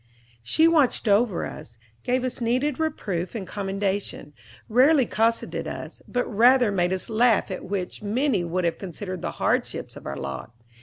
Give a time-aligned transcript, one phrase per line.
[0.41, 4.33] She watched over us, gave us needed reproof and commendation,
[4.67, 9.33] rarely cosseted us, but rather made us laugh at what many would have considered the
[9.37, 10.53] hardships of our lot.